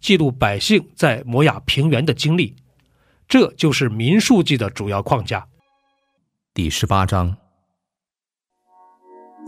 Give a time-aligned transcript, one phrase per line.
[0.00, 2.54] 记录百姓在摩亚平原的经历。
[3.28, 5.46] 这就是民数记的主要框架。
[6.54, 7.36] 第十八章。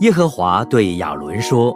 [0.01, 1.75] 耶和华对亚伦说：“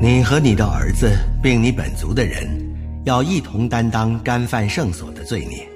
[0.00, 1.10] 你和你的儿子，
[1.42, 2.46] 并你本族的人，
[3.04, 5.66] 要一同担当干犯圣所的罪孽；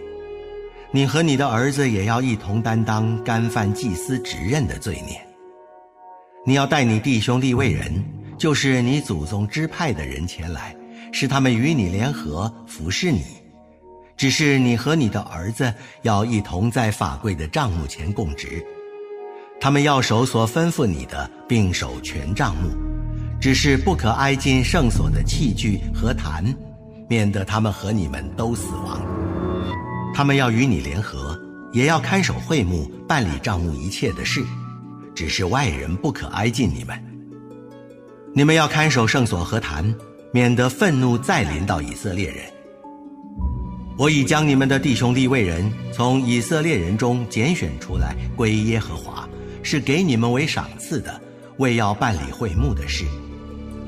[0.90, 5.20] 你和你的儿子也要一同担当干犯祭司职任的罪孽。
[6.44, 8.04] 你要带你弟兄立位人，
[8.36, 10.76] 就是你祖宗支派的人前来，
[11.12, 13.22] 是他们与你联合服侍你。
[14.16, 18.64] 只是你和你的儿子要一同在法柜的帐幕前供职。”
[19.60, 22.68] 他们要守所吩咐你的，并守全帐目，
[23.40, 26.44] 只是不可挨近圣所的器具和坛，
[27.08, 29.00] 免得他们和你们都死亡。
[30.12, 31.40] 他们要与你联合，
[31.72, 34.44] 也要看守会幕，办理帐目一切的事，
[35.14, 37.00] 只是外人不可挨近你们。
[38.34, 39.94] 你们要看守圣所和坛，
[40.32, 42.44] 免得愤怒再临到以色列人。
[43.98, 49.28] 我已将你们的弟兄利未人从以色列人中拣选出来，归耶和华。
[49.64, 51.20] 是给你们为赏赐的，
[51.58, 53.04] 为要办理会幕的事。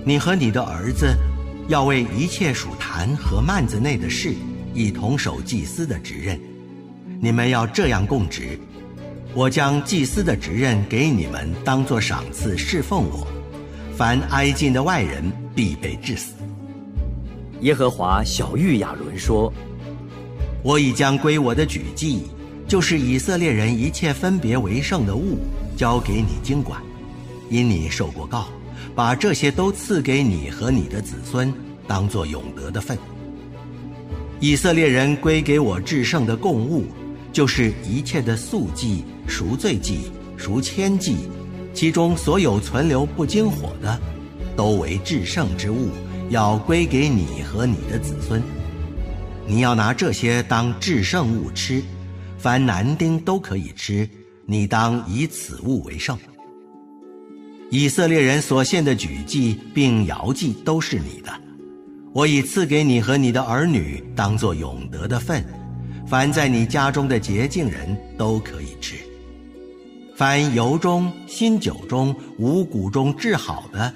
[0.04, 1.16] 你和你的儿子，
[1.66, 4.34] 要为一切属坛和幔子内的事，
[4.72, 6.38] 一同守祭司的职任。
[7.20, 8.56] 你们要这样供职。
[9.34, 13.26] 我将祭司的职任给你们，当作赏赐侍奉我。
[13.96, 16.34] 凡挨近的外人，必被致死。
[17.60, 19.52] 耶和华小玉亚伦说
[20.62, 22.24] ：“我已将归我的举祭，
[22.66, 25.38] 就是以色列人一切分别为圣的物。”
[25.76, 26.80] 交给你经管，
[27.50, 28.46] 因你受过告，
[28.94, 31.52] 把这些都赐给你和你的子孙，
[31.84, 32.96] 当作永得的份。
[34.38, 36.84] 以色列人归给我至圣的供物，
[37.32, 41.28] 就是一切的素祭、赎罪祭、赎愆祭，
[41.72, 43.98] 其中所有存留不经火的，
[44.56, 45.90] 都为至圣之物，
[46.30, 48.42] 要归给你和你的子孙。
[49.46, 51.82] 你要拿这些当至圣物吃，
[52.38, 54.08] 凡男丁都可以吃。
[54.46, 56.18] 你当以此物为圣。
[57.70, 61.32] 以色列人所献的举祭并摇祭都是你的，
[62.12, 65.44] 我已赐给你和你的儿女当做永得的份。
[66.06, 68.96] 凡在你家中的洁净人都可以吃。
[70.14, 73.92] 凡油中、新酒中、五谷中制好的，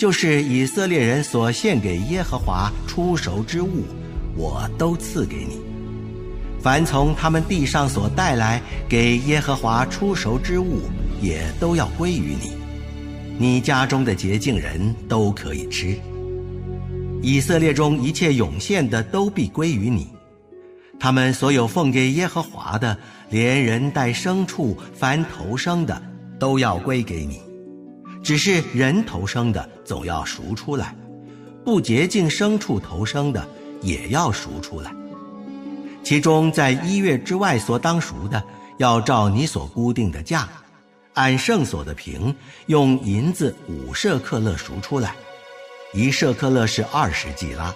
[0.00, 3.84] 就是以色列人所献给耶和华出熟之物，
[4.34, 5.60] 我都赐给你。
[6.58, 10.80] 凡从他们地上所带来给耶和华出熟之物，
[11.20, 12.52] 也都要归于你。
[13.38, 15.94] 你家中的洁净人都可以吃。
[17.20, 20.08] 以色列中一切涌现的都必归于你。
[20.98, 22.96] 他们所有奉给耶和华的，
[23.28, 26.00] 连人带牲畜，凡头生的，
[26.38, 27.38] 都要归给你。
[28.22, 30.94] 只是人头生的总要赎出来，
[31.64, 33.46] 不洁净牲畜头生的
[33.82, 34.92] 也要赎出来。
[36.02, 38.42] 其中在一月之外所当赎的，
[38.78, 40.48] 要照你所固定的价，
[41.14, 42.34] 按圣所的平，
[42.66, 45.14] 用银子五舍克勒赎出来，
[45.92, 47.74] 一舍克勒是二十季拉。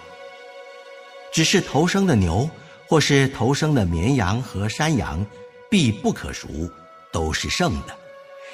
[1.32, 2.48] 只是头生的牛，
[2.86, 5.24] 或是头生的绵羊和山羊，
[5.70, 6.70] 必不可赎，
[7.12, 8.03] 都是圣的。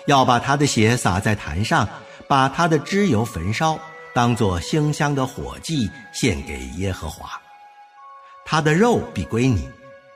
[0.07, 1.89] 要把他的血洒在坛上，
[2.29, 3.79] 把他的脂油焚烧，
[4.15, 7.31] 当作馨香的火祭献给耶和华。
[8.45, 9.69] 他的肉必归你，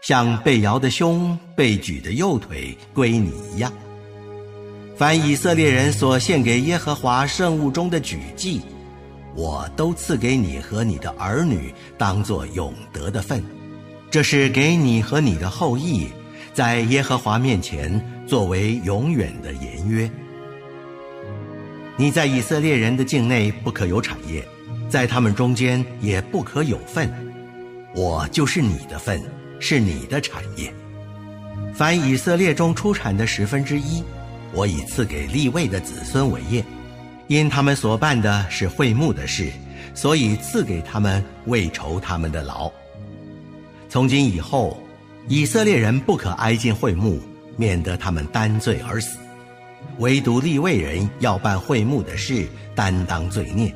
[0.02, 3.72] 像被摇的胸、被举的右腿归你一样。
[4.96, 8.60] 凡以色列人所献给耶和华圣物中的举祭，
[9.34, 13.44] 我都赐给你和你的儿女，当作永得的份。
[14.10, 16.08] 这是给你和你的后裔，
[16.52, 20.10] 在耶和华面前作为永远的言约。
[21.96, 24.44] 你在以色列人的境内不可有产业，
[24.88, 27.12] 在他们中间也不可有份。
[27.94, 29.22] 我就是你的份，
[29.60, 30.72] 是你的产业。
[31.72, 34.02] 凡以色列中出产的十分之一，
[34.52, 36.64] 我已赐给立位的子孙为业，
[37.28, 39.50] 因他们所办的是会幕的事，
[39.94, 42.70] 所以赐给他们为酬他们的劳。
[43.88, 44.76] 从今以后，
[45.28, 47.20] 以色列人不可挨近会幕，
[47.56, 49.18] 免得他们担罪而死。
[49.98, 53.72] 唯独立位人要办会幕的事，担当罪孽。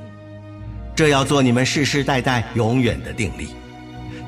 [0.96, 3.48] 这要做你们世世代代永远的定例。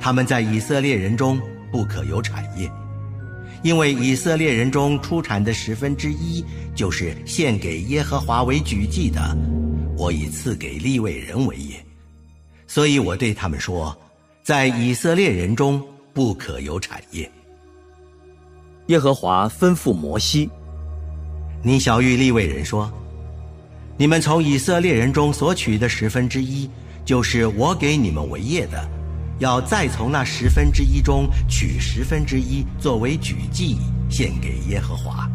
[0.00, 1.40] 他们在以色列人中
[1.72, 2.70] 不可有产业。
[3.62, 6.42] 因为以色列人中出产的十分之一，
[6.74, 9.36] 就是献给耶和华为举祭的，
[9.98, 11.74] 我已赐给利未人为业。
[12.66, 13.94] 所以我对他们说，
[14.42, 15.82] 在以色列人中
[16.14, 17.30] 不可有产业。
[18.86, 20.50] 耶和华吩咐摩西
[21.62, 22.90] ：“你小谕利未人说，
[23.96, 26.68] 你们从以色列人中所取的十分之一，
[27.04, 28.88] 就是我给你们为业的。”
[29.40, 33.78] 要再从那十分之一中取十分之一作为举祭
[34.10, 35.26] 献给耶和华，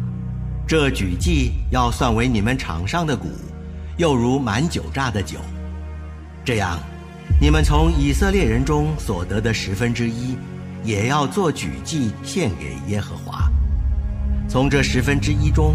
[0.64, 3.26] 这举祭要算为你们场上的谷，
[3.96, 5.38] 又如满酒榨的酒。
[6.44, 6.78] 这样，
[7.40, 10.36] 你们从以色列人中所得的十分之一，
[10.84, 13.35] 也要做举祭献给耶和华。
[14.56, 15.74] 从这十分之一中，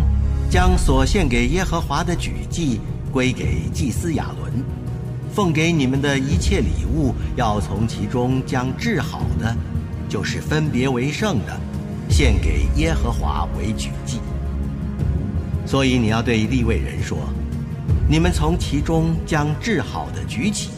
[0.50, 2.82] 将所献给耶和华的举祭
[3.12, 4.52] 归给祭司亚伦。
[5.32, 9.56] 奉给你们的一切礼物，要从其中将治好的，
[10.10, 11.62] 就是分别为圣的，
[12.10, 14.20] 献给耶和华为举祭。
[15.64, 17.20] 所以你要对立位人说：
[18.10, 20.72] 你们从其中将治好的举起，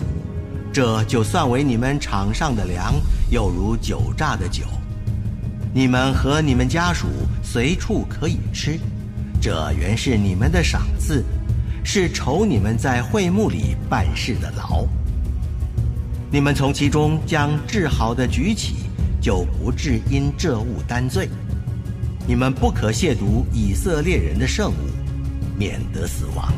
[0.74, 2.96] 这就算为你们场上的粮，
[3.30, 4.66] 又如酒榨的酒。
[5.76, 7.08] 你们和你们家属
[7.42, 8.80] 随处可以吃，
[9.42, 11.26] 这原是你们的赏赐。
[11.84, 14.86] 是酬你们在会幕里办事的劳。
[16.32, 18.76] 你们从其中将治好的举起，
[19.20, 21.28] 就不致因这物担罪。
[22.28, 26.54] 你们不可亵渎以色列人的圣物，免得死亡。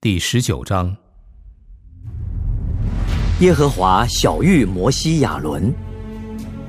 [0.00, 1.05] 第十九章。
[3.40, 5.70] 耶和华小谕摩西亚伦。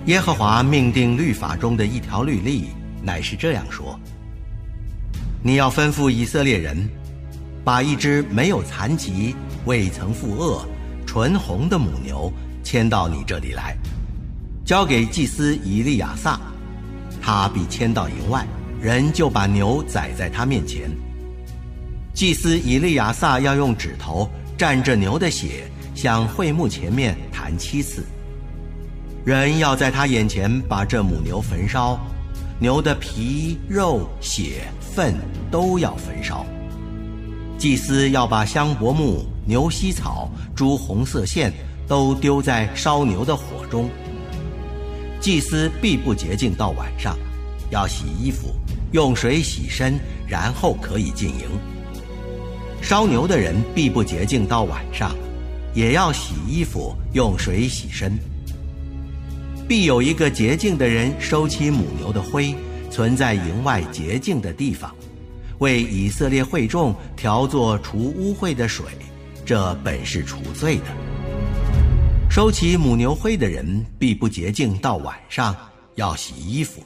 [0.07, 2.65] 耶和华命定律法中的一条律例。
[3.01, 3.97] 乃是这样说：
[5.41, 6.89] 你要吩咐以色列人，
[7.63, 9.33] 把一只没有残疾、
[9.63, 10.67] 未曾负恶、
[11.05, 12.29] 纯红的母牛
[12.65, 13.73] 牵到你这里来，
[14.65, 16.37] 交给祭司以利亚撒。
[17.21, 18.45] 他必牵到营外，
[18.81, 20.89] 人就把牛宰在他面前。
[22.13, 28.05] 祭司以利亚撒要用指头蘸着牛的血，向会幕前面弹七次。
[29.25, 31.99] 人要在他眼前把这母牛焚烧。
[32.59, 35.13] 牛的皮、肉、血、粪
[35.51, 36.45] 都要焚烧。
[37.57, 41.53] 祭司要把香柏木、牛膝草、朱红色线
[41.88, 43.89] 都丢在烧牛的火中。
[45.19, 47.15] 祭司必不洁净到晚上，
[47.69, 48.55] 要洗衣服，
[48.91, 51.45] 用水洗身，然后可以进营。
[52.81, 55.15] 烧牛的人必不洁净到晚上，
[55.74, 58.17] 也要洗衣服，用水洗身。
[59.67, 62.55] 必有一个洁净的人收起母牛的灰，
[62.89, 64.95] 存在营外洁净的地方，
[65.59, 68.86] 为以色列会众调作除污秽的水，
[69.45, 70.83] 这本是除罪的。
[72.29, 75.55] 收起母牛灰的人必不洁净到晚上，
[75.95, 76.81] 要洗衣服。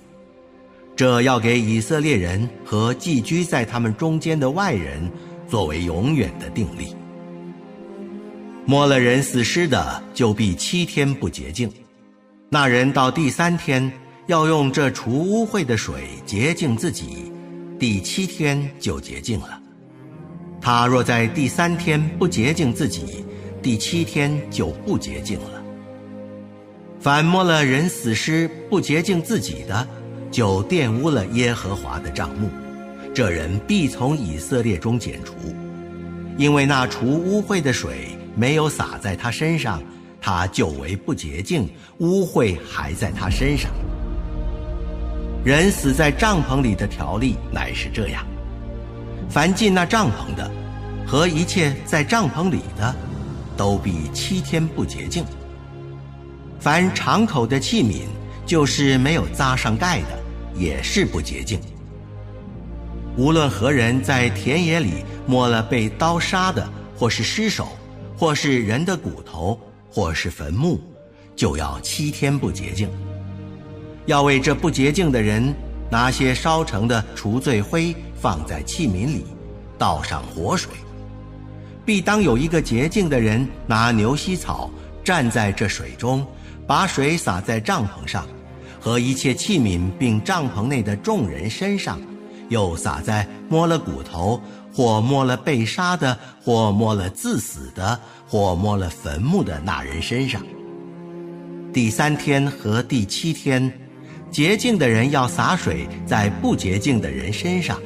[0.95, 5.11] 这要给以色列人和寄居在他们中间的外人
[5.47, 6.95] 作为永远的定例。
[8.65, 11.69] 摸了人死尸的，就必七天不洁净。
[12.49, 13.91] 那人到第三天
[14.27, 17.31] 要用这除污秽的水洁净自己，
[17.79, 19.59] 第七天就洁净了。
[20.61, 23.25] 他若在第三天不洁净自己，
[23.63, 25.63] 第七天就不洁净了。
[26.99, 29.87] 反摸了人死尸不洁净自己的，
[30.29, 32.47] 就玷污了耶和华的帐幕，
[33.11, 35.33] 这人必从以色列中剪除，
[36.37, 39.81] 因为那除污秽的水没有洒在他身上。
[40.23, 43.71] 他就为不洁净，污秽还在他身上。
[45.43, 48.23] 人死在帐篷里的条例乃是这样：
[49.27, 50.51] 凡进那帐篷的，
[51.07, 52.95] 和一切在帐篷里的，
[53.57, 55.25] 都必七天不洁净。
[56.59, 58.03] 凡敞口的器皿，
[58.45, 60.19] 就是没有扎上盖的，
[60.55, 61.59] 也是不洁净。
[63.17, 67.69] 无论何人在田野里摸了被刀杀的，或是尸首，
[68.21, 69.59] 或是人的骨头。
[69.93, 70.79] 或是坟墓，
[71.35, 72.87] 就要七天不洁净。
[74.05, 75.53] 要为这不洁净的人
[75.89, 79.25] 拿些烧成的除罪灰放在器皿里，
[79.77, 80.71] 倒上活水，
[81.83, 84.71] 必当有一个洁净的人拿牛膝草
[85.03, 86.25] 站在这水中，
[86.65, 88.25] 把水洒在帐篷上，
[88.79, 91.99] 和一切器皿，并帐篷内的众人身上，
[92.47, 94.39] 又洒在摸了骨头，
[94.73, 100.41] 或摸了被杀的，或摸了自死的，或摸了坟墓的那人身上。
[101.73, 103.71] 第三天和第七天，
[104.29, 107.79] 洁净的人要洒水在不洁净的人身上，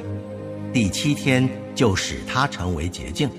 [0.72, 3.30] 第七天就使他成为洁净。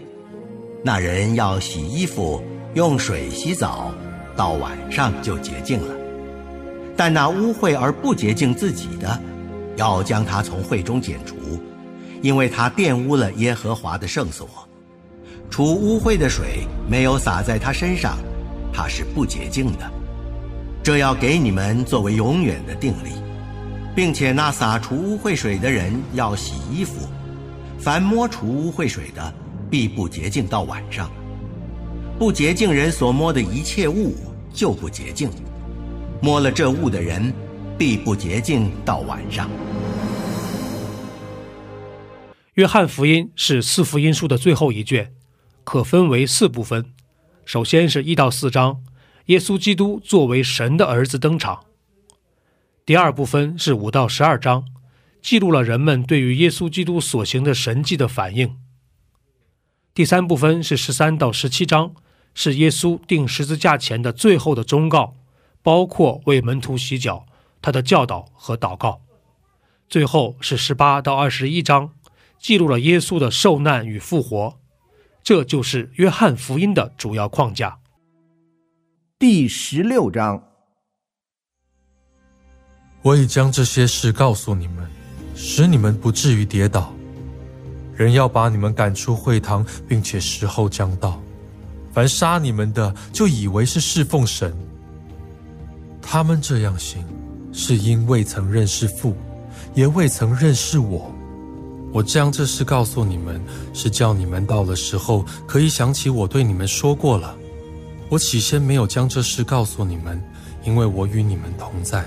[0.83, 2.41] 那人要洗衣服，
[2.75, 3.91] 用水洗澡，
[4.35, 5.93] 到晚上就洁净了。
[6.95, 9.19] 但那污秽而不洁净自己的，
[9.75, 11.35] 要将他从会中剪除，
[12.21, 14.47] 因为他玷污了耶和华的圣所。
[15.49, 18.17] 除污秽的水没有洒在他身上，
[18.73, 19.91] 他是不洁净的。
[20.83, 23.11] 这要给你们作为永远的定例，
[23.95, 27.07] 并且那洒除污秽水的人要洗衣服，
[27.79, 29.33] 凡摸除污秽水的。
[29.69, 31.11] 必不洁净到晚上，
[32.17, 34.15] 不洁净人所摸的一切物
[34.53, 35.29] 就不洁净，
[36.21, 37.33] 摸了这物的人
[37.77, 39.49] 必不洁净到晚上。
[42.57, 45.13] 约翰福音是四福音书的最后一卷，
[45.63, 46.91] 可分为四部分。
[47.45, 48.81] 首先是一到四章，
[49.27, 51.65] 耶稣基督作为神的儿子登场。
[52.83, 54.65] 第二部分是五到十二章，
[55.21, 58.57] 记录了人们对于耶稣基督所行的神迹的反应。
[59.93, 61.93] 第三部分是十三到十七章，
[62.33, 65.13] 是耶稣定十字架前的最后的忠告，
[65.61, 67.27] 包括为门徒洗脚、
[67.61, 69.01] 他的教导和祷告。
[69.87, 71.91] 最后是十八到二十一章，
[72.39, 74.59] 记录了耶稣的受难与复活。
[75.23, 77.79] 这就是约翰福音的主要框架。
[79.19, 80.41] 第十六章，
[83.01, 84.89] 我已将这些事告诉你们，
[85.35, 86.93] 使你们不至于跌倒。
[87.93, 91.21] 人要把你们赶出会堂，并且时候将到，
[91.91, 94.55] 凡杀你们的，就以为是侍奉神。
[95.99, 97.03] 他们这样行，
[97.51, 99.17] 是因未曾认识父，
[99.73, 101.11] 也未曾认识我。
[101.93, 103.41] 我将这事告诉你们，
[103.73, 107.35] 是叫你们到了时候，可以想起我对你们说过了。
[108.09, 110.21] 我起先没有将这事告诉你们，
[110.63, 112.05] 因为我与你们同在。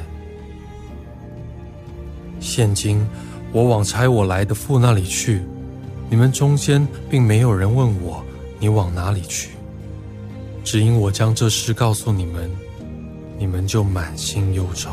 [2.38, 3.06] 现今
[3.52, 5.42] 我往差我来的父那里去。
[6.08, 8.24] 你们中间并没有人问我
[8.58, 9.50] 你往哪里去，
[10.64, 12.50] 只因我将这事告诉你们，
[13.38, 14.90] 你们就满心忧愁。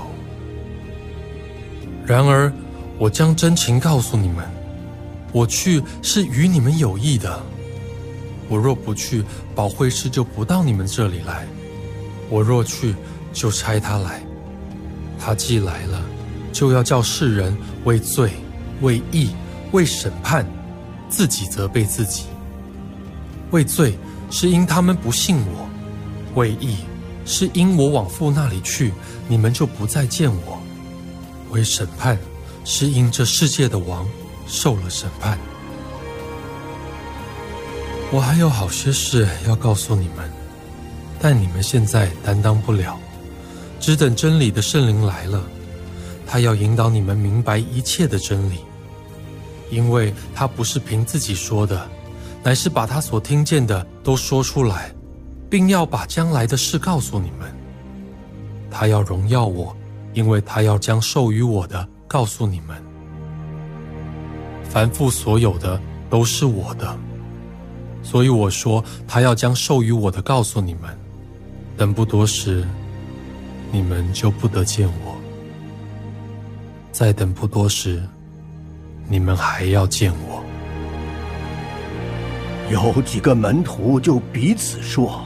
[2.05, 2.51] 然而
[2.99, 4.45] 我将真情告诉你们，
[5.31, 7.41] 我去是与你们有益的。
[8.49, 11.45] 我若不去，保惠师就不到你们这里来；
[12.29, 12.95] 我若去，
[13.33, 14.23] 就差他来。
[15.19, 16.01] 他既来了，
[16.51, 18.31] 就要叫世人为罪、
[18.81, 19.31] 为义、
[19.71, 20.45] 为审判。
[21.09, 22.23] 自己责备自己，
[23.51, 23.97] 为罪
[24.29, 25.65] 是因他们不信我；
[26.35, 26.79] 为义
[27.23, 28.91] 是因我往父那里去，
[29.29, 30.57] 你们就不再见我；
[31.49, 32.19] 为审判
[32.65, 34.05] 是因这世界的王
[34.47, 35.37] 受了审判。
[38.11, 40.31] 我还有好些事要告诉你们，
[41.19, 42.97] 但你们现在担当不了，
[43.79, 45.43] 只等真理的圣灵来了，
[46.25, 48.59] 他要引导你们明白一切的真理。
[49.69, 51.85] 因为他不是凭自己说的，
[52.41, 54.95] 乃是把他所听见的都说出来，
[55.49, 57.53] 并要把将来的事告诉你们。
[58.71, 59.75] 他要荣耀我，
[60.13, 62.81] 因为他要将授予我的告诉你们。
[64.69, 66.97] 凡父所有的都是我的，
[68.03, 70.97] 所以我说他要将授予我的告诉你们。
[71.75, 72.67] 等不多时，
[73.71, 75.15] 你们就不得见我；
[76.91, 78.03] 再等不多时。
[79.09, 80.43] 你们还要见我？
[82.69, 85.25] 有几个门徒就彼此说：“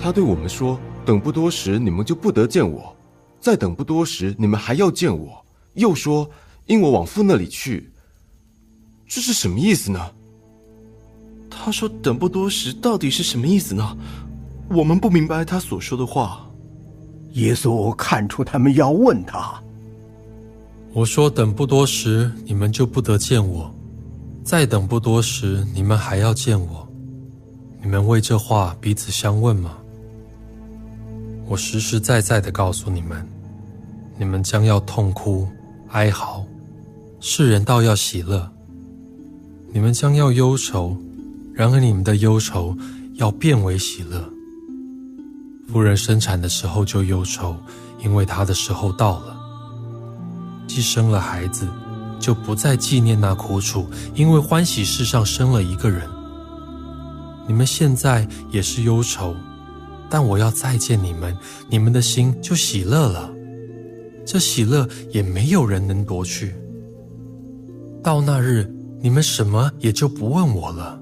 [0.00, 2.96] 他对我们说，等不多时，你们就不得见我；
[3.38, 5.44] 再等不多时，你们还要见我。”
[5.74, 6.30] 又说
[6.64, 7.89] ：“因我往父那里去。”
[9.10, 10.00] 这是什么意思呢？
[11.50, 13.96] 他说“等不多时”到底是什么意思呢？
[14.70, 16.48] 我们不明白他所说的话。
[17.32, 19.60] 耶稣看出他们要问他。
[20.92, 23.68] 我说：“等不多时，你们就不得见我；
[24.44, 26.88] 再等不多时，你们还要见我。
[27.82, 29.76] 你们为这话彼此相问吗？
[31.48, 33.26] 我实实在在的告诉你们，
[34.16, 35.48] 你们将要痛哭、
[35.88, 36.44] 哀嚎；
[37.18, 38.48] 世人倒要喜乐。
[39.72, 40.96] 你们将要忧愁，
[41.52, 42.76] 然而你们的忧愁
[43.14, 44.28] 要变为喜乐。
[45.68, 47.54] 夫人生产的时候就忧愁，
[48.02, 49.38] 因为她的时候到了。”
[50.66, 51.68] 既生了孩子，
[52.18, 56.08] 就不再纪念那苦楚，因为欢喜世上生了一个人。
[57.46, 59.34] 你们现在也是忧愁，
[60.08, 61.36] 但我要再见你们，
[61.68, 63.30] 你们的心就喜乐了。
[64.24, 66.54] 这喜乐也没有人能夺去。
[68.02, 68.72] 到那日，
[69.02, 71.00] 你们什么也就不问我了。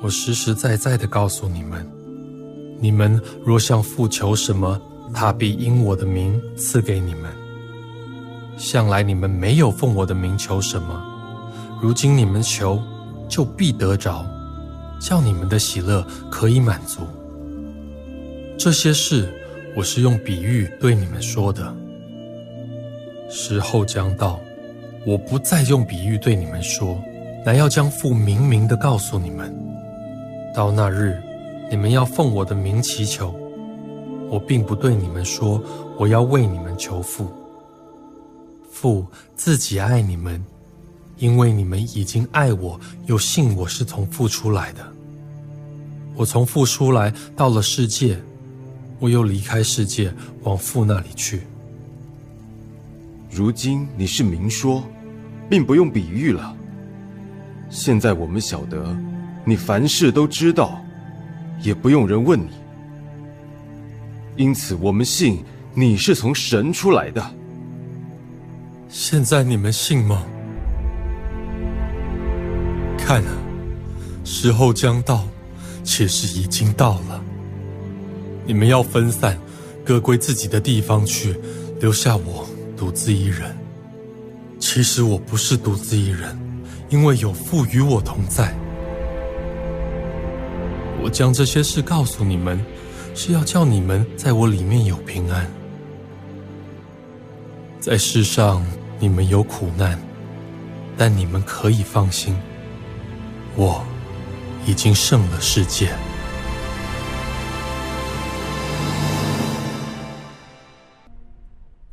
[0.00, 1.84] 我实实在在的告诉你们：
[2.80, 4.80] 你们若向父求什么，
[5.12, 7.24] 他必因我的名赐给你们。
[8.56, 11.02] 向来你们没有奉我的名求什么，
[11.82, 12.80] 如今你们求，
[13.28, 14.24] 就必得着，
[15.00, 17.00] 叫你们的喜乐可以满足。
[18.56, 19.28] 这些事，
[19.74, 21.74] 我是用比喻对你们说的。
[23.28, 24.40] 时候将到，
[25.06, 27.02] 我不再用比喻对你们说，
[27.44, 29.54] 乃要将父明明的告诉你们。
[30.54, 31.22] 到那日，
[31.70, 33.34] 你们要奉我的名祈求，
[34.28, 35.62] 我并不对你们说，
[35.96, 37.28] 我要为你们求父。
[38.70, 40.44] 父自己爱你们，
[41.16, 44.80] 因为你们已经爱我，又信我是从父出来的。
[46.16, 48.18] 我从父出来，到了世界，
[48.98, 50.12] 我又离开世界，
[50.42, 51.42] 往父那里去。
[53.30, 54.82] 如今你是明说，
[55.48, 56.56] 并不用比喻了。
[57.70, 58.96] 现在我们晓得，
[59.44, 60.82] 你凡事都知道，
[61.62, 62.50] 也不用人问你。
[64.36, 65.44] 因此，我们信
[65.74, 67.30] 你是从神出来的。
[68.88, 70.24] 现在你们信吗？
[72.96, 73.32] 看啊，
[74.24, 75.26] 时候将到，
[75.84, 77.22] 且是已经到了。
[78.46, 79.38] 你们要分散，
[79.84, 81.34] 各归自己的地方去，
[81.80, 82.47] 留下我
[82.78, 83.54] 独自一人。
[84.60, 86.38] 其实我不是独自一人，
[86.88, 88.54] 因为有父与我同在。
[91.02, 92.58] 我将这些事告诉你们，
[93.14, 95.50] 是要叫你们在我里面有平安。
[97.80, 98.64] 在世上，
[98.98, 99.98] 你们有苦难，
[100.96, 102.36] 但你们可以放心，
[103.54, 103.84] 我
[104.66, 105.92] 已经胜了世界。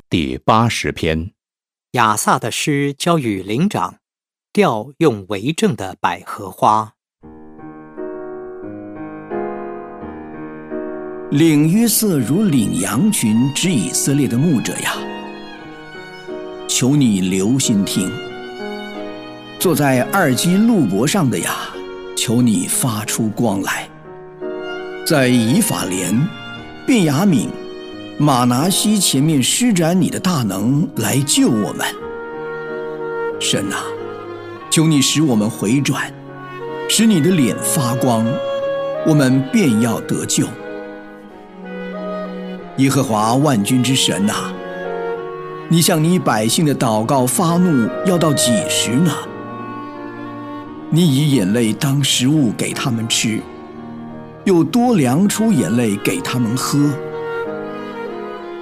[0.08, 1.32] 第八十篇，
[1.90, 3.96] 雅萨的诗交与灵长，
[4.52, 6.92] 调用为证的百合花。
[11.32, 14.92] 领约瑟如领羊群之以色列的牧者呀，
[16.68, 18.08] 求你留心听；
[19.58, 21.52] 坐在二基路伯上的呀，
[22.16, 23.88] 求你发出光来。
[25.04, 26.16] 在以法莲、
[26.86, 27.48] 便雅悯、
[28.18, 31.86] 马拿西前面施展你的大能来救我们。
[33.38, 33.84] 神啊，
[34.70, 36.10] 求你使我们回转，
[36.88, 38.24] 使你的脸发光，
[39.06, 40.46] 我们便要得救。
[42.78, 44.50] 耶和华万军之神呐，
[45.68, 49.12] 你向你百姓的祷告发怒要到几时呢？
[50.88, 53.42] 你以眼泪当食物给他们吃，
[54.44, 56.88] 又多量出眼泪给他们喝。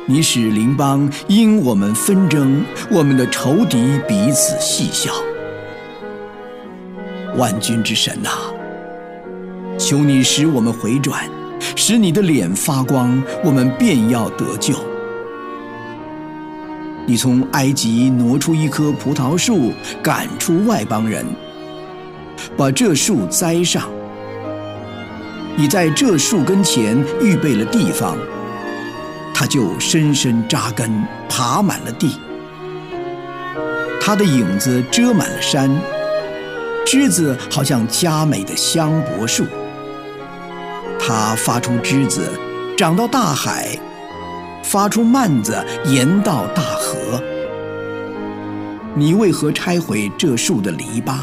[0.06, 5.10] 你使邻邦因我们纷争，我们的仇敌彼此戏笑。
[7.38, 8.28] 万军之神呐，
[9.78, 11.24] 求你使我们回转。
[11.74, 14.74] 使你的脸发光，我们便要得救。
[17.06, 21.24] 你从埃及挪出一棵葡萄树，赶出外邦人，
[22.58, 23.88] 把这树栽上。
[25.56, 28.18] 你在这树跟前预备了地方，
[29.34, 30.88] 它就深深扎根，
[31.28, 32.16] 爬满了地。
[34.00, 35.68] 它的影子遮满了山，
[36.86, 39.44] 枝子好像佳美的香柏树。
[41.00, 42.30] 它发出枝子，
[42.76, 43.78] 长到大海；
[44.62, 47.20] 发出蔓子，延到大河。
[48.94, 51.16] 你为何拆毁这树的篱笆？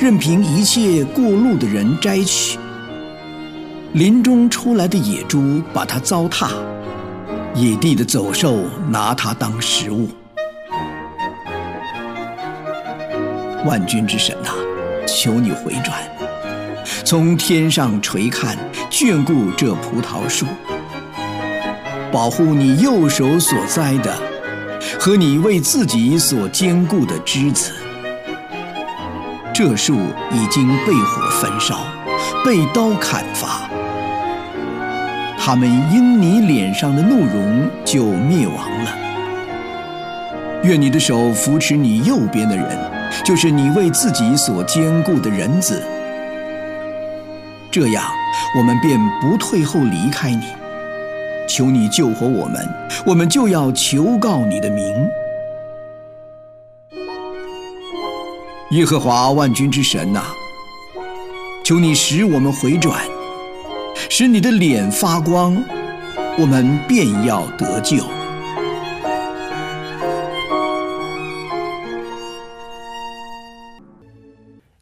[0.00, 2.58] 任凭一切过路的人摘取。
[3.94, 6.50] 林中出来的野猪把它糟蹋，
[7.54, 10.08] 野地的走兽拿它当食物。
[13.64, 14.50] 万军之神呐，
[15.06, 15.96] 求你回转。
[17.04, 18.58] 从天上垂看，
[18.90, 20.44] 眷顾这葡萄树，
[22.10, 24.12] 保护你右手所栽的
[24.98, 27.70] 和你为自己所坚固的枝子。
[29.54, 29.94] 这树
[30.32, 31.86] 已经被火焚烧，
[32.44, 33.70] 被刀砍伐，
[35.46, 38.96] 他们因你脸上的怒容就灭亡了。
[40.62, 42.66] 愿你的手扶持你右边的人，
[43.22, 45.82] 就是你为自己所坚固的人子。
[47.70, 48.02] 这样，
[48.56, 50.46] 我们便不退后离开你。
[51.46, 52.66] 求你救活我们，
[53.04, 55.06] 我们就要求告你的名。
[58.70, 60.22] 耶和华万军之神呐，
[61.62, 62.98] 求你使我们回转，
[64.16, 65.60] 使你的脸发光，
[66.38, 67.96] 我们便要得救。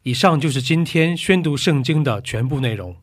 [0.03, 2.95] 以上就是今天宣读圣经的全部内容。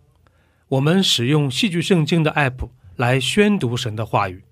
[0.69, 4.45] 我们使用戏剧圣经的 App 来宣读神的话语。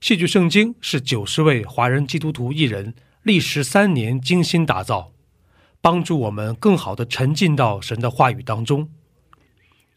[0.00, 5.12] 戏剧圣经是九十位华人基督徒艺人历时三年精心打造，
[5.82, 8.88] 帮助我们更好地沉浸到神的话语当中。